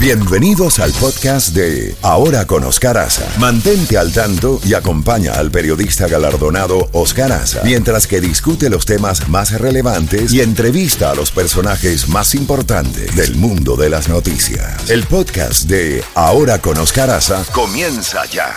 Bienvenidos 0.00 0.78
al 0.78 0.92
podcast 0.92 1.56
de 1.56 1.92
Ahora 2.02 2.46
con 2.46 2.62
Oscar 2.62 2.96
Aza. 2.98 3.28
Mantente 3.40 3.98
al 3.98 4.12
tanto 4.12 4.60
y 4.64 4.74
acompaña 4.74 5.32
al 5.32 5.50
periodista 5.50 6.06
galardonado 6.06 6.88
Oscar 6.92 7.32
Aza 7.32 7.62
mientras 7.64 8.06
que 8.06 8.20
discute 8.20 8.70
los 8.70 8.86
temas 8.86 9.28
más 9.28 9.60
relevantes 9.60 10.32
y 10.32 10.40
entrevista 10.40 11.10
a 11.10 11.16
los 11.16 11.32
personajes 11.32 12.08
más 12.08 12.36
importantes 12.36 13.16
del 13.16 13.34
mundo 13.34 13.74
de 13.74 13.90
las 13.90 14.08
noticias. 14.08 14.88
El 14.88 15.02
podcast 15.02 15.64
de 15.68 16.04
Ahora 16.14 16.60
con 16.60 16.78
Oscar 16.78 17.10
Aza 17.10 17.44
comienza 17.52 18.24
ya. 18.26 18.54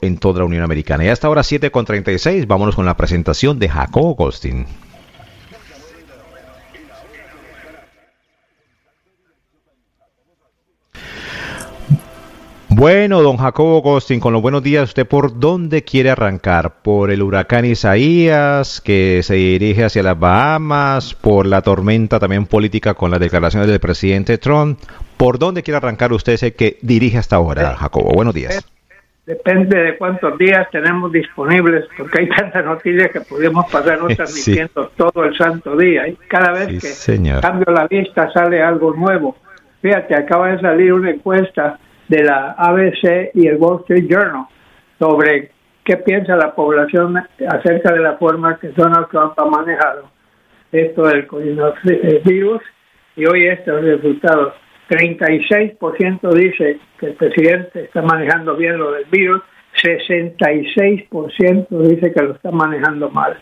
En 0.00 0.18
toda 0.18 0.40
la 0.40 0.44
Unión 0.44 0.62
Americana. 0.62 1.04
Y 1.04 1.08
hasta 1.08 1.26
ahora 1.26 1.42
7.36, 1.42 2.46
vámonos 2.46 2.76
con 2.76 2.86
la 2.86 2.96
presentación 2.96 3.58
de 3.58 3.68
Jacobo 3.68 4.14
Gostin. 4.14 4.66
Bueno, 12.78 13.22
don 13.22 13.38
Jacobo 13.38 13.82
Gostin, 13.82 14.20
con 14.20 14.32
los 14.32 14.40
buenos 14.40 14.62
días, 14.62 14.84
¿usted 14.84 15.04
por 15.04 15.40
dónde 15.40 15.82
quiere 15.82 16.10
arrancar? 16.10 16.74
¿Por 16.80 17.10
el 17.10 17.24
huracán 17.24 17.64
Isaías 17.64 18.80
que 18.80 19.18
se 19.24 19.34
dirige 19.34 19.82
hacia 19.82 20.04
las 20.04 20.16
Bahamas? 20.16 21.12
¿Por 21.12 21.46
la 21.46 21.60
tormenta 21.60 22.20
también 22.20 22.46
política 22.46 22.94
con 22.94 23.10
las 23.10 23.18
declaraciones 23.18 23.68
del 23.68 23.80
presidente 23.80 24.38
Trump? 24.38 24.78
¿Por 25.16 25.40
dónde 25.40 25.64
quiere 25.64 25.78
arrancar 25.78 26.12
usted 26.12 26.34
ese 26.34 26.54
que 26.54 26.78
dirige 26.80 27.18
hasta 27.18 27.34
ahora, 27.34 27.74
Jacobo? 27.74 28.12
Buenos 28.14 28.32
días. 28.32 28.64
Depende 29.26 29.76
de 29.76 29.98
cuántos 29.98 30.38
días 30.38 30.70
tenemos 30.70 31.10
disponibles, 31.10 31.84
porque 31.96 32.20
hay 32.20 32.28
tantas 32.28 32.64
noticias 32.64 33.10
que 33.10 33.22
podemos 33.22 33.68
pasarnos 33.72 34.14
transmitiendo 34.16 34.88
todo 34.96 35.24
el 35.24 35.36
santo 35.36 35.76
día. 35.76 36.06
Y 36.06 36.14
cada 36.28 36.52
vez 36.52 36.80
que 36.80 37.40
cambio 37.40 37.74
la 37.74 37.88
lista 37.90 38.30
sale 38.32 38.62
algo 38.62 38.94
nuevo. 38.94 39.34
Fíjate, 39.82 40.14
acaba 40.14 40.52
de 40.52 40.60
salir 40.60 40.92
una 40.92 41.10
encuesta 41.10 41.76
de 42.08 42.24
la 42.24 42.52
ABC 42.52 43.30
y 43.34 43.46
el 43.46 43.56
Wall 43.56 43.80
Street 43.80 44.06
Journal 44.08 44.46
sobre 44.98 45.50
qué 45.84 45.96
piensa 45.98 46.36
la 46.36 46.54
población 46.54 47.16
acerca 47.48 47.92
de 47.92 48.00
la 48.00 48.16
forma 48.16 48.58
que 48.58 48.68
Donald 48.68 49.08
Trump 49.08 49.38
ha 49.38 49.44
manejado 49.44 50.10
esto 50.72 51.02
del 51.02 51.26
coronavirus 51.26 52.62
y 53.16 53.26
hoy 53.26 53.46
estos 53.46 53.82
resultados. 53.82 54.54
36% 54.90 56.32
dice 56.32 56.78
que 56.98 57.06
el 57.06 57.14
presidente 57.14 57.84
está 57.84 58.02
manejando 58.02 58.56
bien 58.56 58.78
lo 58.78 58.92
del 58.92 59.04
virus, 59.06 59.42
66% 59.82 61.68
dice 61.68 62.12
que 62.12 62.22
lo 62.22 62.32
está 62.34 62.50
manejando 62.50 63.10
mal. 63.10 63.38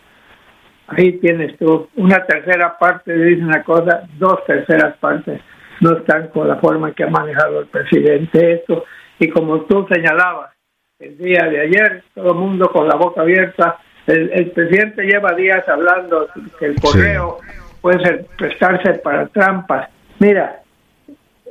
Ahí 0.87 1.13
tienes 1.19 1.57
tú, 1.57 1.87
una 1.95 2.25
tercera 2.25 2.77
parte 2.77 3.13
dice 3.13 3.43
una 3.43 3.63
cosa, 3.63 4.03
dos 4.17 4.43
terceras 4.45 4.97
partes 4.97 5.41
no 5.81 5.97
están 5.97 6.27
con 6.29 6.47
la 6.47 6.57
forma 6.57 6.93
que 6.93 7.03
ha 7.03 7.09
manejado 7.09 7.59
el 7.59 7.67
presidente 7.67 8.53
esto. 8.53 8.85
Y 9.19 9.29
como 9.29 9.61
tú 9.61 9.87
señalabas, 9.91 10.51
el 10.99 11.17
día 11.17 11.43
de 11.43 11.61
ayer, 11.61 12.03
todo 12.13 12.31
el 12.31 12.37
mundo 12.37 12.69
con 12.71 12.87
la 12.87 12.95
boca 12.95 13.21
abierta, 13.21 13.77
el, 14.07 14.51
presidente 14.51 15.03
lleva 15.03 15.33
días 15.33 15.67
hablando 15.67 16.27
que 16.57 16.65
el 16.65 16.79
correo 16.79 17.39
puede 17.81 17.99
ser, 18.03 18.25
prestarse 18.37 18.93
para 18.99 19.27
trampas. 19.27 19.89
Mira, 20.19 20.61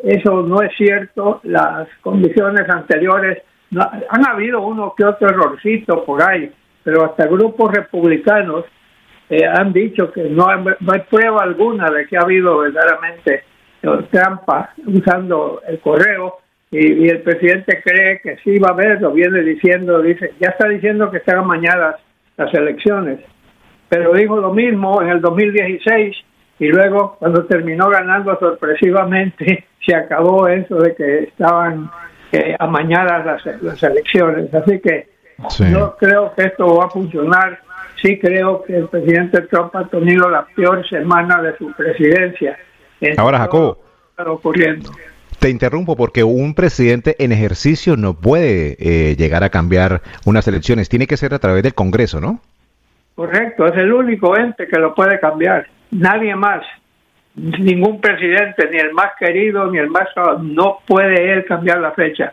eso 0.02 0.42
no 0.42 0.62
es 0.62 0.74
cierto, 0.76 1.40
las 1.44 1.88
condiciones 2.00 2.68
anteriores, 2.68 3.42
han 4.08 4.26
habido 4.26 4.62
uno 4.62 4.94
que 4.96 5.04
otro 5.04 5.28
errorcito 5.28 6.04
por 6.04 6.22
ahí, 6.22 6.50
pero 6.82 7.04
hasta 7.04 7.26
grupos 7.26 7.72
republicanos 7.72 8.64
eh, 9.28 9.44
han 9.44 9.72
dicho 9.72 10.12
que 10.12 10.22
no 10.24 10.46
no 10.56 10.92
hay 10.92 11.00
prueba 11.10 11.42
alguna 11.42 11.90
de 11.90 12.06
que 12.06 12.16
ha 12.16 12.20
habido 12.20 12.58
verdaderamente 12.58 13.42
trampa 14.10 14.70
usando 14.86 15.60
el 15.66 15.80
correo 15.80 16.38
y, 16.70 17.08
el 17.08 17.22
presidente 17.22 17.80
cree 17.82 18.20
que 18.20 18.36
sí 18.38 18.58
va 18.58 18.70
a 18.70 18.72
haber, 18.72 19.00
lo 19.00 19.12
viene 19.12 19.40
diciendo, 19.42 20.02
dice, 20.02 20.34
ya 20.40 20.50
está 20.50 20.68
diciendo 20.68 21.10
que 21.10 21.18
están 21.18 21.38
amañadas 21.38 21.96
las 22.36 22.52
elecciones, 22.52 23.20
pero 23.88 24.12
dijo 24.12 24.36
lo 24.36 24.52
mismo 24.52 25.00
en 25.00 25.08
el 25.08 25.20
2016 25.20 26.16
y 26.58 26.68
luego 26.68 27.16
cuando 27.18 27.44
terminó 27.44 27.88
ganando 27.88 28.38
sorpresivamente 28.38 29.64
se 29.86 29.94
acabó 29.94 30.48
eso 30.48 30.76
de 30.76 30.94
que 30.94 31.18
estaban 31.24 31.90
eh, 32.32 32.56
amañadas 32.58 33.24
las, 33.24 33.62
las, 33.62 33.82
elecciones, 33.82 34.52
así 34.52 34.80
que 34.80 35.08
no 35.70 35.96
creo 35.96 36.34
que 36.34 36.44
esto 36.44 36.74
va 36.76 36.86
a 36.86 36.90
funcionar, 36.90 37.60
sí 38.02 38.18
creo 38.18 38.62
que 38.64 38.76
el 38.76 38.88
presidente 38.88 39.42
Trump 39.42 39.74
ha 39.76 39.84
tenido 39.84 40.28
la 40.28 40.44
peor 40.56 40.86
semana 40.88 41.40
de 41.42 41.56
su 41.56 41.72
presidencia 41.72 42.58
Ahora, 43.16 43.38
Jacobo. 43.38 43.78
Te 45.38 45.50
interrumpo 45.50 45.96
porque 45.96 46.24
un 46.24 46.54
presidente 46.54 47.16
en 47.18 47.30
ejercicio 47.32 47.96
no 47.96 48.14
puede 48.14 48.76
eh, 48.78 49.16
llegar 49.16 49.44
a 49.44 49.50
cambiar 49.50 50.00
unas 50.24 50.48
elecciones, 50.48 50.88
tiene 50.88 51.06
que 51.06 51.16
ser 51.16 51.34
a 51.34 51.38
través 51.38 51.62
del 51.62 51.74
Congreso, 51.74 52.20
¿no? 52.20 52.40
Correcto, 53.14 53.66
es 53.66 53.76
el 53.76 53.92
único 53.92 54.36
ente 54.36 54.66
que 54.66 54.78
lo 54.78 54.94
puede 54.94 55.20
cambiar, 55.20 55.66
nadie 55.90 56.34
más, 56.34 56.62
ningún 57.34 58.00
presidente, 58.00 58.68
ni 58.70 58.78
el 58.78 58.92
más 58.92 59.12
querido, 59.18 59.70
ni 59.70 59.78
el 59.78 59.90
más... 59.90 60.08
no 60.40 60.78
puede 60.86 61.32
él 61.32 61.44
cambiar 61.44 61.80
la 61.80 61.92
fecha. 61.92 62.32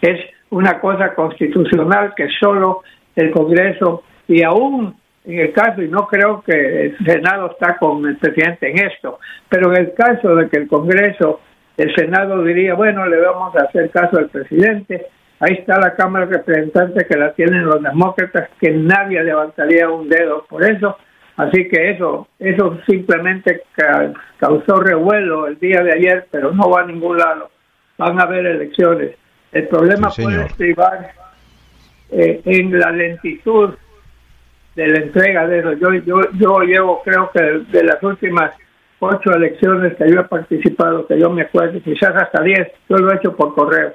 Es 0.00 0.20
una 0.50 0.78
cosa 0.78 1.14
constitucional 1.14 2.12
que 2.14 2.28
solo 2.38 2.82
el 3.16 3.30
Congreso 3.30 4.04
y 4.28 4.42
aún 4.42 4.94
en 5.24 5.38
el 5.38 5.52
caso, 5.52 5.82
y 5.82 5.88
no 5.88 6.08
creo 6.08 6.42
que 6.42 6.86
el 6.86 6.98
Senado 7.04 7.52
está 7.52 7.78
con 7.78 8.04
el 8.06 8.16
presidente 8.16 8.70
en 8.70 8.86
esto, 8.86 9.20
pero 9.48 9.72
en 9.72 9.82
el 9.82 9.94
caso 9.94 10.34
de 10.34 10.48
que 10.48 10.58
el 10.58 10.68
Congreso, 10.68 11.40
el 11.76 11.94
Senado 11.94 12.42
diría, 12.42 12.74
bueno, 12.74 13.06
le 13.06 13.20
vamos 13.20 13.54
a 13.56 13.64
hacer 13.64 13.90
caso 13.90 14.18
al 14.18 14.28
presidente, 14.30 15.06
ahí 15.38 15.54
está 15.60 15.78
la 15.78 15.94
Cámara 15.94 16.26
de 16.26 16.38
Representantes 16.38 17.06
que 17.06 17.16
la 17.16 17.32
tienen 17.32 17.64
los 17.64 17.80
demócratas, 17.82 18.48
que 18.60 18.70
nadie 18.72 19.22
levantaría 19.22 19.88
un 19.88 20.08
dedo 20.08 20.44
por 20.48 20.64
eso, 20.64 20.96
así 21.36 21.68
que 21.68 21.90
eso, 21.90 22.26
eso 22.40 22.78
simplemente 22.88 23.62
causó 24.38 24.80
revuelo 24.80 25.46
el 25.46 25.58
día 25.60 25.82
de 25.82 25.92
ayer, 25.92 26.26
pero 26.32 26.52
no 26.52 26.68
va 26.68 26.80
a 26.82 26.86
ningún 26.86 27.16
lado, 27.16 27.50
van 27.96 28.18
a 28.18 28.24
haber 28.24 28.44
elecciones. 28.46 29.16
El 29.52 29.68
problema 29.68 30.08
puede 30.08 30.46
estribar 30.46 31.12
eh, 32.10 32.40
en 32.44 32.78
la 32.78 32.90
lentitud 32.90 33.74
de 34.74 34.86
la 34.86 35.00
entrega 35.00 35.46
de 35.46 35.58
eso. 35.58 35.72
Yo, 35.74 35.92
yo, 35.94 36.20
yo 36.34 36.60
llevo, 36.60 37.02
creo 37.04 37.30
que 37.30 37.42
de, 37.42 37.84
las 37.84 38.02
últimas 38.02 38.52
ocho 38.98 39.32
elecciones 39.34 39.96
que 39.96 40.10
yo 40.10 40.20
he 40.20 40.24
participado, 40.24 41.06
que 41.06 41.18
yo 41.18 41.30
me 41.30 41.42
acuerdo, 41.42 41.80
quizás 41.82 42.14
hasta 42.14 42.42
diez, 42.42 42.68
yo 42.88 42.96
lo 42.96 43.12
he 43.12 43.16
hecho 43.16 43.36
por 43.36 43.54
correo. 43.54 43.94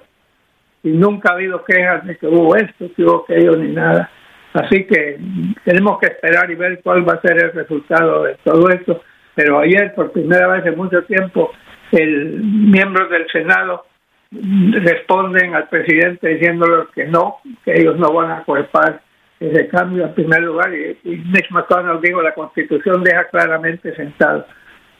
Y 0.83 0.89
nunca 0.89 1.31
ha 1.31 1.35
habido 1.35 1.63
quejas 1.63 2.05
de 2.05 2.17
que 2.17 2.27
hubo 2.27 2.55
esto, 2.55 2.85
que 2.95 3.03
hubo 3.03 3.23
aquello, 3.23 3.55
ni 3.55 3.73
nada. 3.73 4.09
Así 4.53 4.85
que 4.85 5.19
tenemos 5.63 5.99
que 5.99 6.07
esperar 6.07 6.49
y 6.49 6.55
ver 6.55 6.81
cuál 6.81 7.07
va 7.07 7.13
a 7.13 7.21
ser 7.21 7.43
el 7.43 7.51
resultado 7.51 8.23
de 8.23 8.35
todo 8.43 8.69
esto. 8.69 9.01
Pero 9.35 9.59
ayer, 9.59 9.93
por 9.93 10.11
primera 10.11 10.47
vez 10.47 10.65
en 10.65 10.77
mucho 10.77 11.03
tiempo, 11.03 11.51
el 11.91 12.41
miembros 12.41 13.09
del 13.09 13.27
Senado 13.29 13.85
responden 14.31 15.55
al 15.55 15.69
presidente 15.69 16.27
diciéndole 16.27 16.85
que 16.93 17.05
no, 17.05 17.37
que 17.63 17.73
ellos 17.73 17.97
no 17.97 18.11
van 18.11 18.31
a 18.31 18.43
culpar 18.43 19.01
ese 19.39 19.67
cambio 19.67 20.05
en 20.05 20.13
primer 20.13 20.41
lugar 20.41 20.73
y, 20.73 20.97
y 21.03 21.17
Mitch 21.17 21.51
McConnell 21.51 22.01
dijo 22.01 22.21
la 22.21 22.33
constitución 22.33 23.03
deja 23.03 23.25
claramente 23.25 23.95
sentado 23.95 24.45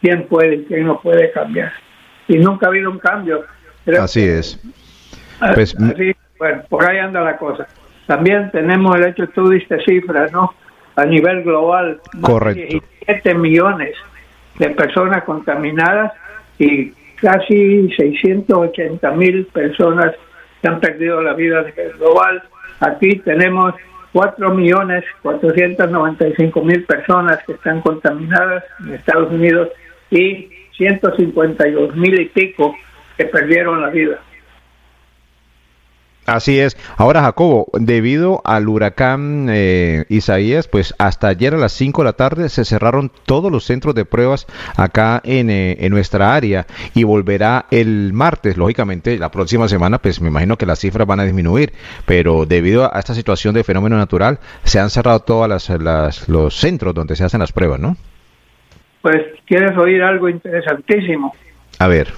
quién 0.02 0.28
puede 0.28 0.56
y 0.56 0.66
quién 0.66 0.86
no 0.86 1.00
puede 1.02 1.32
cambiar. 1.32 1.72
Y 2.28 2.38
nunca 2.38 2.68
ha 2.68 2.70
habido 2.70 2.92
un 2.92 3.00
cambio. 3.00 3.46
Así 4.00 4.24
es. 4.24 4.60
pues, 5.56 5.76
bueno 6.38 6.64
por 6.70 6.86
ahí 6.86 6.98
anda 7.00 7.22
la 7.22 7.38
cosa. 7.38 7.68
También 8.06 8.52
tenemos 8.52 8.96
el 8.96 9.08
hecho 9.08 9.28
tú 9.30 9.50
diste 9.50 9.80
cifras 9.86 10.32
no 10.32 10.54
a 10.96 11.06
nivel 11.06 11.44
global 11.44 12.00
correcto. 12.22 12.80
17 13.08 13.34
millones 13.36 13.96
de 14.60 14.70
personas 14.70 15.24
contaminadas 15.24 16.14
y 16.60 16.92
casi 17.22 17.90
680 17.96 19.12
mil 19.12 19.46
personas 19.48 20.14
que 20.62 20.68
han 20.68 20.80
perdido 20.80 21.22
la 21.22 21.34
vida 21.34 21.60
a 21.60 21.64
nivel 21.64 21.94
global. 21.98 22.44
Aquí 22.80 23.20
tenemos 23.20 23.74
4.495.000 24.18 26.86
personas 26.88 27.38
que 27.46 27.54
están 27.54 27.82
contaminadas 27.82 28.64
en 28.80 28.96
Estados 28.96 29.32
Unidos 29.32 29.70
y 30.10 30.50
152.000 30.80 32.22
y 32.22 32.26
pico 32.26 32.76
que 33.16 33.26
perdieron 33.26 33.84
la 33.84 33.90
vida. 33.90 34.20
Así 36.28 36.60
es. 36.60 36.76
Ahora, 36.98 37.22
Jacobo, 37.22 37.68
debido 37.72 38.42
al 38.44 38.68
huracán 38.68 39.48
eh, 39.50 40.04
Isaías, 40.10 40.68
pues 40.68 40.94
hasta 41.00 41.30
ayer 41.30 41.54
a 41.54 41.58
las 41.58 41.72
5 41.72 42.02
de 42.02 42.06
la 42.06 42.14
tarde 42.14 42.50
se 42.50 42.66
cerraron 42.66 43.14
todos 43.26 43.50
los 43.50 43.64
centros 43.64 43.96
de 43.96 44.04
pruebas 44.04 44.46
acá 44.76 45.22
en, 45.24 45.50
eh, 45.50 45.78
en, 45.80 45.94
nuestra 45.94 46.36
área 46.36 46.66
y 46.94 47.06
volverá 47.06 47.68
el 47.72 48.12
martes. 48.12 48.58
Lógicamente, 48.58 49.18
la 49.18 49.32
próxima 49.32 49.70
semana, 49.70 50.00
pues 50.00 50.20
me 50.20 50.28
imagino 50.28 50.58
que 50.58 50.66
las 50.66 50.80
cifras 50.80 51.08
van 51.08 51.22
a 51.22 51.24
disminuir, 51.24 51.72
pero 52.06 52.46
debido 52.46 52.94
a 52.94 53.00
esta 53.00 53.14
situación 53.14 53.56
de 53.56 53.64
fenómeno 53.64 53.96
natural, 53.96 54.40
se 54.66 54.80
han 54.80 54.90
cerrado 54.90 55.22
todos 55.22 55.48
las, 55.48 56.28
los 56.28 56.60
centros 56.60 56.94
donde 56.94 57.16
se 57.16 57.24
hacen 57.24 57.40
las 57.40 57.54
pruebas, 57.54 57.80
¿no? 57.80 57.96
Pues 59.02 59.16
quieres 59.46 59.78
oír 59.78 60.04
algo 60.04 60.28
interesantísimo. 60.28 61.34
A 61.80 61.88
ver. 61.88 62.10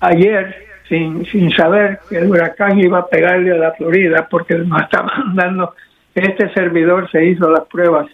Ayer, 0.00 0.64
sin, 0.88 1.24
sin 1.26 1.50
saber 1.52 1.98
que 2.08 2.18
el 2.18 2.30
huracán 2.30 2.78
iba 2.78 2.98
a 2.98 3.06
pegarle 3.06 3.52
a 3.52 3.56
la 3.56 3.72
Florida, 3.72 4.28
porque 4.30 4.56
nos 4.56 4.82
estaban 4.82 5.34
dando, 5.34 5.74
este 6.14 6.52
servidor 6.52 7.10
se 7.10 7.24
hizo 7.24 7.50
las 7.50 7.64
pruebas. 7.66 8.06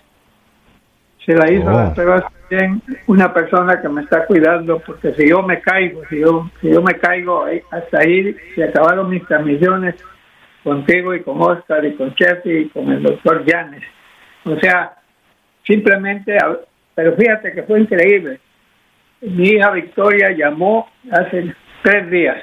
Se 1.24 1.34
la 1.34 1.50
hizo 1.50 1.68
Oh. 1.68 1.72
las 1.72 1.94
pruebas 1.94 2.24
también 2.48 2.82
una 3.06 3.32
persona 3.32 3.80
que 3.80 3.88
me 3.88 4.02
está 4.02 4.26
cuidando, 4.26 4.78
porque 4.80 5.12
si 5.14 5.28
yo 5.28 5.42
me 5.42 5.60
caigo, 5.60 6.02
si 6.08 6.20
yo, 6.20 6.50
si 6.60 6.70
yo 6.70 6.82
me 6.82 6.94
caigo, 6.94 7.44
hasta 7.70 7.98
ahí 7.98 8.34
se 8.54 8.64
acabaron 8.64 9.10
mis 9.10 9.24
transmisiones 9.26 9.94
contigo 10.64 11.14
y 11.14 11.22
con 11.22 11.40
Oscar 11.40 11.84
y 11.84 11.94
con 11.94 12.14
Chefi 12.14 12.50
y 12.50 12.68
con 12.70 12.90
el 12.90 13.02
doctor 13.02 13.44
Llanes. 13.44 13.82
O 14.44 14.56
sea, 14.58 14.94
simplemente, 15.66 16.36
pero 16.94 17.14
fíjate 17.16 17.52
que 17.52 17.62
fue 17.62 17.80
increíble. 17.80 18.40
Mi 19.20 19.50
hija 19.50 19.70
Victoria 19.70 20.30
llamó 20.30 20.88
hace 21.12 21.54
tres 21.82 22.10
días 22.10 22.42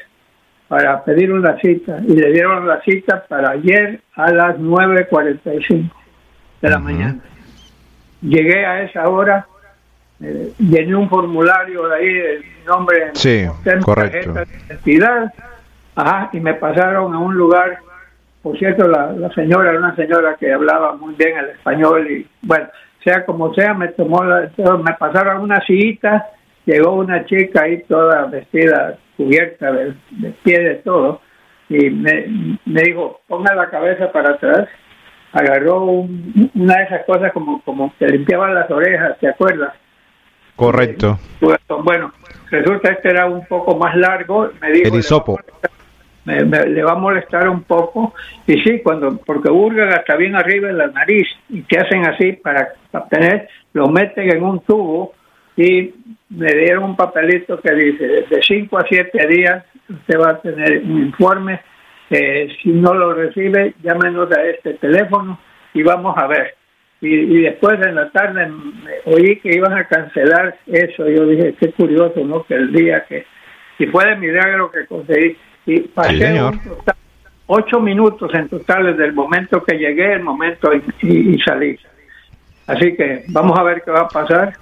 para 0.68 1.04
pedir 1.04 1.32
una 1.32 1.58
cita 1.60 2.00
y 2.06 2.14
le 2.16 2.32
dieron 2.32 2.68
la 2.68 2.82
cita 2.82 3.24
para 3.28 3.52
ayer 3.52 4.02
a 4.16 4.32
las 4.32 4.58
9.45 4.58 5.90
de 6.62 6.70
la 6.70 6.80
mañana. 6.80 7.20
Llegué 8.22 8.66
a 8.66 8.82
esa 8.84 9.08
hora, 9.08 9.46
eh, 10.22 10.52
llené 10.60 10.96
un 10.96 11.08
formulario 11.10 11.88
de 11.88 11.96
ahí, 11.96 12.08
el 12.08 12.44
nombre, 12.66 13.12
Sí, 13.14 13.46
tengo 13.64 13.84
correcto. 13.86 14.34
tarjeta 14.34 14.58
de 14.58 14.66
identidad, 14.68 15.34
ajá, 15.96 16.30
y 16.34 16.40
me 16.40 16.56
pasaron 16.56 17.14
a 17.14 17.20
un 17.20 17.36
lugar, 17.36 17.78
por 18.42 18.58
cierto, 18.58 18.88
la, 18.88 19.12
la 19.14 19.30
señora 19.34 19.70
era 19.70 19.80
una 19.80 19.96
señora 19.96 20.36
que 20.40 20.52
hablaba 20.52 20.96
muy 20.96 21.14
bien 21.16 21.38
el 21.38 21.50
español 21.52 22.10
y 22.12 22.28
bueno, 22.42 22.68
sea 23.04 23.24
como 23.26 23.54
sea, 23.54 23.74
me 23.74 23.90
tomó 23.90 24.24
la, 24.24 24.50
me 24.84 24.94
pasaron 25.00 25.42
una 25.44 25.62
sillita, 25.62 26.26
llegó 26.68 26.92
una 26.94 27.26
chica 27.26 27.64
ahí 27.64 27.82
toda 27.90 28.26
vestida, 28.26 28.98
cubierta 29.18 29.72
de, 29.72 29.96
de 30.12 30.30
pie 30.44 30.60
de 30.60 30.76
todo, 30.76 31.22
y 31.70 31.90
me, 31.90 32.58
me 32.66 32.82
dijo, 32.84 33.20
ponga 33.28 33.56
la 33.56 33.70
cabeza 33.72 34.12
para 34.12 34.32
atrás, 34.36 34.68
agarró 35.34 35.82
un- 35.84 36.52
una 36.54 36.78
de 36.78 36.84
esas 36.84 37.06
cosas 37.06 37.32
como, 37.34 37.62
como 37.64 37.92
que 37.98 38.06
limpiaban 38.08 38.54
las 38.54 38.70
orejas, 38.70 39.18
¿te 39.20 39.28
acuerdas? 39.28 39.74
Correcto. 40.56 41.20
Bueno, 41.84 42.12
resulta 42.50 42.90
que 42.90 42.96
este 42.96 43.10
era 43.10 43.26
un 43.28 43.46
poco 43.46 43.76
más 43.78 43.96
largo, 43.96 44.50
me 44.62 44.72
dijo, 44.72 44.88
El 44.94 45.00
hisopo. 45.00 45.40
me, 46.26 46.44
me- 46.46 46.66
le 46.66 46.84
va 46.84 46.94
a 46.94 46.96
molestar 46.96 47.48
un 47.48 47.64
poco 47.64 48.14
y 48.48 48.60
sí 48.62 48.82
cuando 48.84 49.18
porque 49.18 49.50
hurgan 49.50 49.90
hasta 49.94 50.16
bien 50.16 50.36
arriba 50.36 50.70
en 50.70 50.78
la 50.80 50.88
nariz 50.88 51.28
y 51.50 51.62
te 51.62 51.80
hacen 51.80 52.06
así 52.08 52.34
para, 52.34 52.70
para 52.92 53.06
tener 53.08 53.48
lo 53.74 53.88
meten 53.88 54.30
en 54.36 54.44
un 54.44 54.60
tubo 54.62 55.14
y 55.58 55.94
me 56.30 56.54
dieron 56.54 56.84
un 56.84 56.96
papelito 56.96 57.60
que 57.60 57.74
dice 57.74 58.06
de 58.08 58.40
5 58.42 58.78
a 58.78 58.86
7 58.88 59.28
días 59.28 59.64
usted 59.90 60.20
va 60.20 60.32
a 60.32 60.42
tener 60.42 60.82
un 60.84 61.00
informe 61.08 61.60
eh, 62.10 62.48
si 62.62 62.70
no 62.70 62.94
lo 62.94 63.14
recibe 63.14 63.74
llámenos 63.84 64.32
a 64.32 64.42
este 64.44 64.76
teléfono 64.76 65.40
y 65.74 65.84
vamos 65.84 66.16
a 66.18 66.28
ver. 66.28 66.56
Y, 67.02 67.10
y 67.10 67.42
después 67.42 67.80
en 67.86 67.96
la 67.96 68.10
tarde 68.10 68.48
me 68.48 69.14
oí 69.14 69.36
que 69.40 69.56
iban 69.56 69.74
a 69.74 69.84
cancelar 69.88 70.58
eso. 70.68 71.08
Yo 71.10 71.26
dije 71.28 71.54
qué 71.60 71.72
curioso 71.72 72.24
no 72.26 72.44
que 72.44 72.56
el 72.56 72.72
día 72.72 73.04
que 73.08 73.26
y 73.80 73.86
fue 73.88 74.06
de 74.08 74.16
milagro 74.16 74.72
que 74.72 74.86
conseguí. 74.88 75.38
Y 75.66 75.82
pasé 75.82 76.34
total- 76.64 76.96
ocho 77.48 77.80
minutos 77.80 78.34
en 78.34 78.48
total 78.50 78.86
desde 78.88 79.06
el 79.06 79.14
momento 79.14 79.64
que 79.64 79.78
llegué 79.78 80.14
el 80.14 80.24
momento 80.24 80.72
y, 80.74 80.82
y- 81.08 81.36
y 81.36 81.40
salí. 81.40 81.78
Así 82.68 82.96
que 82.96 83.24
vamos 83.30 83.58
a 83.60 83.64
ver 83.64 83.82
qué 83.84 83.92
va 83.92 84.02
a 84.02 84.08
pasar 84.08 84.54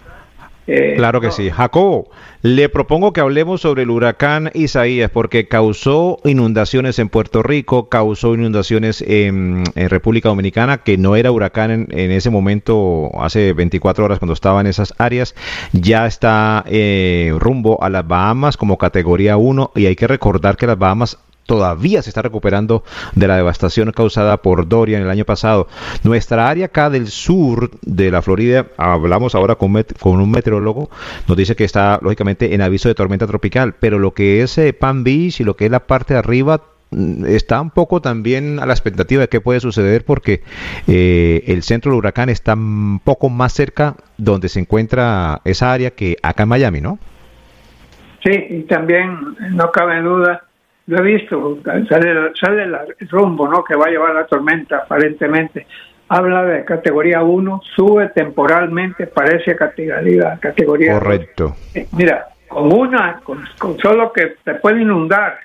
Eh, 0.68 0.94
Claro 0.98 1.22
que 1.22 1.28
no, 1.28 1.34
sí. 1.34 1.50
Jacobo, 1.50 2.10
le 2.42 2.70
propongo 2.70 3.14
que 3.14 3.22
hablemos 3.22 3.62
sobre 3.62 3.84
el 3.84 3.90
huracán 3.90 4.52
Isaías 4.54 5.12
porque 5.12 5.48
causó 5.48 6.20
inundaciones 6.24 7.00
en 7.00 7.10
Puerto 7.10 7.44
Rico, 7.44 7.90
causó 7.90 8.34
inundaciones 8.34 9.02
en, 9.02 9.64
en 9.76 9.90
República 9.90 10.30
Dominicana, 10.30 10.80
que 10.80 10.98
no 10.98 11.16
era 11.16 11.32
huracán 11.32 11.72
en, 11.72 11.88
en 11.92 12.12
ese 12.12 12.30
momento, 12.30 13.12
hace 13.20 13.54
24 13.54 14.06
horas 14.06 14.20
cuando 14.20 14.34
estaba 14.34 14.62
en 14.62 14.68
esas 14.68 14.94
áreas, 14.98 15.36
ya 15.74 16.08
está 16.08 16.64
eh, 16.68 17.34
rumbo 17.38 17.82
a 17.84 17.90
las 17.90 18.08
Bahamas 18.08 18.58
como 18.58 18.78
categoría 18.78 19.38
1 19.38 19.72
y 19.76 19.86
hay 19.86 19.96
que 19.96 20.08
recordar 20.08 20.58
que 20.58 20.68
las 20.68 20.78
Bahamas 20.78 21.18
todavía 21.46 22.02
se 22.02 22.10
está 22.10 22.22
recuperando 22.22 22.84
de 23.14 23.28
la 23.28 23.36
devastación 23.38 23.92
causada 23.92 24.38
por 24.42 24.68
Dorian 24.68 25.02
el 25.02 25.10
año 25.10 25.26
pasado. 25.26 25.68
Nuestra 26.04 26.50
área 26.50 26.66
acá 26.68 26.90
del 26.90 27.08
sur 27.08 27.72
de 27.82 28.12
la 28.12 28.22
Florida, 28.22 28.68
hablamos 28.78 29.36
ahora 29.36 29.56
con, 29.56 29.72
met- 29.74 29.98
con 30.00 30.20
un 30.20 30.32
meteorólogo, 30.32 30.90
nos 31.28 31.38
dice 31.38 31.56
que 31.56 31.64
está 31.64 32.00
lógicamente 32.02 32.54
en 32.54 32.62
aviso 32.62 32.90
de 32.90 32.96
tormenta 32.96 33.28
tropical, 33.28 33.76
pero 33.80 34.00
lo 34.00 34.14
que 34.14 34.42
es 34.42 34.58
eh, 34.58 34.74
Palm 34.74 35.04
Beach 35.04 35.40
y 35.40 35.44
lo 35.44 35.56
que 35.56 35.66
es 35.66 35.72
la 35.72 35.86
parte 35.86 36.14
de 36.14 36.20
arriba 36.20 36.62
mm, 36.92 37.26
está 37.26 37.62
un 37.62 37.70
poco 37.70 38.02
también 38.02 38.60
a 38.60 38.66
la 38.66 38.74
expectativa 38.74 39.22
de 39.22 39.30
qué 39.30 39.42
puede 39.42 39.60
suceder 39.60 40.04
porque 40.06 40.42
eh, 40.88 41.44
el 41.48 41.62
centro 41.64 41.92
del 41.92 42.00
huracán 42.00 42.30
está 42.30 42.54
un 42.56 43.00
poco 43.04 43.30
más 43.30 43.54
cerca 43.54 43.96
donde 44.18 44.50
se 44.50 44.60
encuentra 44.60 45.42
esa 45.46 45.72
área 45.74 45.92
que 45.92 46.18
acá 46.24 46.44
en 46.44 46.50
Miami, 46.50 46.82
¿no? 46.82 46.98
Sí, 48.24 48.32
y 48.50 48.62
también 48.64 49.36
no 49.52 49.72
cabe 49.72 50.02
duda, 50.02 50.46
lo 50.88 51.00
he 51.00 51.02
visto, 51.02 51.60
sale, 51.90 52.32
sale 52.36 52.64
el 52.64 53.10
rumbo 53.10 53.48
¿no? 53.48 53.64
que 53.64 53.76
va 53.76 53.86
a 53.86 53.90
llevar 53.90 54.14
la 54.14 54.28
tormenta 54.28 54.78
aparentemente. 54.78 55.66
Habla 56.08 56.44
de 56.44 56.64
categoría 56.64 57.24
1, 57.24 57.62
sube 57.76 58.10
temporalmente, 58.10 59.08
parece 59.08 59.56
categoría, 59.56 60.38
categoría. 60.40 61.00
Correcto. 61.00 61.56
Eh, 61.74 61.88
Mira, 61.94 62.28
con 62.48 62.72
una, 62.72 63.20
con, 63.24 63.44
con 63.58 63.78
solo 63.80 64.14
que 64.14 64.36
te 64.44 64.54
puede 64.56 64.84
inundar, 64.84 65.40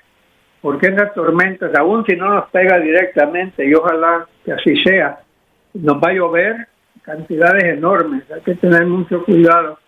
porque 0.61 0.87
esas 0.87 1.13
tormentas, 1.15 1.73
aún 1.75 2.05
si 2.05 2.15
no 2.15 2.29
nos 2.29 2.49
pega 2.51 2.77
directamente, 2.77 3.65
y 3.65 3.73
ojalá 3.73 4.27
que 4.45 4.53
así 4.53 4.75
sea, 4.83 5.19
nos 5.73 5.97
va 5.97 6.09
a 6.09 6.13
llover 6.13 6.67
cantidades 7.01 7.63
enormes, 7.63 8.29
hay 8.31 8.41
que 8.41 8.53
tener 8.55 8.85
mucho 8.85 9.23
cuidado, 9.23 9.79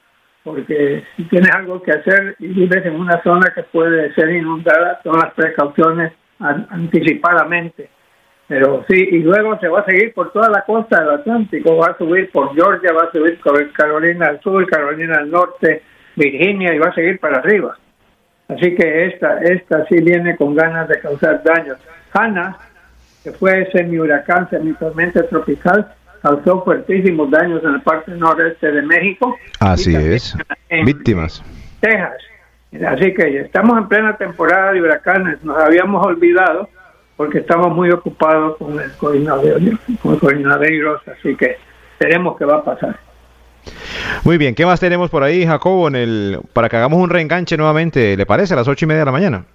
porque 0.43 1.03
si 1.15 1.23
tienes 1.25 1.51
algo 1.51 1.81
que 1.81 1.91
hacer 1.91 2.35
y 2.39 2.47
vives 2.47 2.85
en 2.85 2.95
una 2.99 3.21
zona 3.23 3.51
que 3.55 3.63
puede 3.63 4.13
ser 4.13 4.29
inundada, 4.31 4.99
son 5.03 5.19
las 5.19 5.33
precauciones 5.33 6.11
an- 6.39 6.67
anticipadamente. 6.69 7.89
Pero 8.47 8.83
sí, 8.89 8.95
y 9.11 9.19
luego 9.19 9.57
se 9.59 9.69
va 9.69 9.79
a 9.79 9.85
seguir 9.85 10.13
por 10.13 10.31
toda 10.33 10.49
la 10.49 10.63
costa 10.65 10.99
del 10.99 11.11
Atlántico, 11.11 11.77
va 11.77 11.87
a 11.87 11.97
subir 11.97 12.29
por 12.29 12.53
Georgia, 12.53 12.91
va 12.91 13.07
a 13.07 13.11
subir 13.11 13.39
por 13.39 13.71
Carolina 13.71 14.27
del 14.27 14.41
Sur, 14.41 14.65
Carolina 14.67 15.19
del 15.19 15.31
Norte, 15.31 15.81
Virginia 16.15 16.73
y 16.75 16.77
va 16.79 16.87
a 16.89 16.93
seguir 16.93 17.19
para 17.19 17.37
arriba. 17.37 17.77
Así 18.49 18.75
que 18.75 19.05
esta, 19.07 19.39
esta 19.41 19.85
sí 19.85 19.95
viene 20.03 20.35
con 20.35 20.53
ganas 20.55 20.89
de 20.89 20.99
causar 20.99 21.41
daños. 21.43 21.77
Hanna, 22.13 22.57
que 23.23 23.31
fue 23.31 23.71
semi-huracán, 23.71 24.49
semi-tormenta 24.49 25.25
tropical, 25.27 25.93
causó 26.23 26.63
fuertísimos 26.63 27.29
daños 27.29 27.61
en 27.63 27.73
la 27.73 27.79
parte 27.79 28.11
noreste 28.13 28.71
de 28.71 28.81
México. 28.81 29.37
Así 29.59 29.93
es. 29.93 30.35
en 30.69 30.85
Víctimas. 30.85 31.43
Texas. 31.81 32.13
Así 32.87 33.13
que 33.13 33.41
estamos 33.41 33.77
en 33.77 33.87
plena 33.87 34.15
temporada 34.17 34.71
de 34.71 34.81
huracanes. 34.81 35.43
Nos 35.43 35.61
habíamos 35.61 36.03
olvidado 36.03 36.69
porque 37.17 37.39
estamos 37.39 37.75
muy 37.75 37.91
ocupados 37.91 38.57
con 38.57 38.79
el 38.79 38.91
coronavirus, 38.93 39.79
con 40.01 40.13
el 40.13 40.19
coronavirus 40.19 41.07
así 41.09 41.35
que 41.35 41.57
veremos 41.99 42.37
qué 42.37 42.45
va 42.45 42.57
a 42.57 42.63
pasar. 42.63 42.97
Muy 44.23 44.37
bien, 44.37 44.55
¿qué 44.55 44.65
más 44.65 44.79
tenemos 44.79 45.09
por 45.09 45.23
ahí, 45.23 45.45
Jacobo, 45.45 45.87
en 45.87 45.95
el, 45.95 46.39
para 46.53 46.67
que 46.69 46.77
hagamos 46.77 46.99
un 46.99 47.09
reenganche 47.09 47.55
nuevamente? 47.55 48.17
¿Le 48.17 48.25
parece? 48.25 48.53
A 48.55 48.57
las 48.57 48.67
ocho 48.67 48.85
y 48.85 48.87
media 48.87 49.01
de 49.01 49.05
la 49.05 49.11
mañana. 49.11 49.45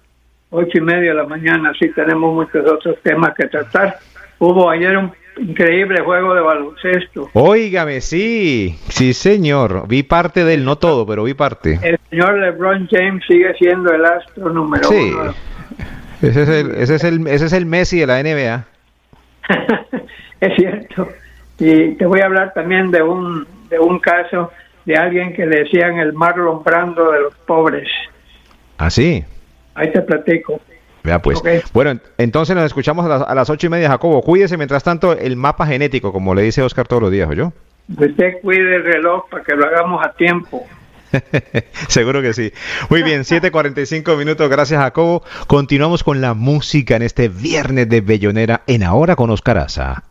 ocho 0.51 0.77
y 0.77 0.81
media 0.81 1.09
de 1.09 1.15
la 1.15 1.25
mañana, 1.25 1.73
sí 1.77 1.89
tenemos 1.89 2.33
muchos 2.33 2.65
otros 2.71 2.95
temas 3.03 3.35
que 3.35 3.47
tratar. 3.47 3.99
Hubo 4.39 4.69
ayer 4.69 4.97
un 4.97 5.11
increíble 5.37 6.01
juego 6.01 6.33
de 6.33 6.41
baloncesto. 6.41 7.29
Óigame, 7.33 8.01
sí, 8.01 8.77
sí 8.89 9.13
señor, 9.13 9.87
vi 9.87 10.03
parte 10.03 10.43
de 10.43 10.53
él, 10.55 10.65
no 10.65 10.77
todo, 10.77 11.05
pero 11.05 11.23
vi 11.23 11.33
parte. 11.33 11.79
El 11.81 11.97
señor 12.09 12.37
LeBron 12.39 12.87
James 12.89 13.23
sigue 13.27 13.53
siendo 13.55 13.93
el 13.93 14.03
astro 14.05 14.49
número 14.49 14.83
Sí, 14.89 15.11
uno. 15.13 15.33
ese 16.21 16.43
es 16.43 16.49
el, 16.49 16.71
ese 16.75 16.95
es 16.95 17.03
el, 17.03 17.27
ese 17.27 17.45
es 17.45 17.53
el 17.53 17.65
Messi 17.65 17.99
de 17.99 18.07
la 18.07 18.21
NBA. 18.23 18.65
es 20.41 20.55
cierto. 20.55 21.07
Y 21.59 21.95
te 21.95 22.05
voy 22.05 22.21
a 22.21 22.25
hablar 22.25 22.53
también 22.53 22.91
de 22.91 23.01
un, 23.01 23.45
de 23.69 23.79
un 23.79 23.99
caso 23.99 24.51
de 24.85 24.95
alguien 24.95 25.33
que 25.33 25.45
le 25.45 25.63
decían 25.63 25.99
el 25.99 26.13
Marlon 26.13 26.63
Brando 26.63 27.11
de 27.11 27.21
los 27.21 27.35
pobres. 27.45 27.89
Ah, 28.77 28.89
sí, 28.89 29.23
Ahí 29.75 29.91
te 29.93 30.01
platico. 30.01 30.59
Vea 31.03 31.21
pues. 31.21 31.41
Bueno, 31.73 31.91
ent- 31.91 32.01
entonces 32.17 32.55
nos 32.55 32.65
escuchamos 32.65 33.05
a 33.05 33.09
las, 33.09 33.21
a 33.21 33.35
las 33.35 33.49
ocho 33.49 33.67
y 33.67 33.69
media, 33.69 33.89
Jacobo. 33.89 34.21
Cuídese 34.21 34.57
mientras 34.57 34.83
tanto 34.83 35.13
el 35.13 35.35
mapa 35.35 35.65
genético, 35.65 36.11
como 36.11 36.33
le 36.35 36.41
dice 36.43 36.61
Oscar 36.61 36.87
todos 36.87 37.01
los 37.03 37.11
días, 37.11 37.29
yo. 37.35 37.53
Usted 37.89 38.33
cuide 38.41 38.75
el 38.75 38.83
reloj 38.83 39.27
para 39.29 39.43
que 39.43 39.55
lo 39.55 39.65
hagamos 39.65 40.05
a 40.05 40.11
tiempo. 40.13 40.65
Seguro 41.87 42.21
que 42.21 42.33
sí. 42.33 42.51
Muy 42.89 43.01
bien, 43.01 43.21
7.45 43.21 44.15
minutos, 44.17 44.47
gracias 44.49 44.79
Jacobo. 44.79 45.23
Continuamos 45.47 46.03
con 46.03 46.21
la 46.21 46.33
música 46.35 46.95
en 46.95 47.01
este 47.01 47.29
viernes 47.29 47.89
de 47.89 48.01
Bellonera 48.01 48.61
en 48.67 48.83
Ahora 48.83 49.15
con 49.15 49.29
Oscar 49.31 49.57
Aza. 49.57 50.03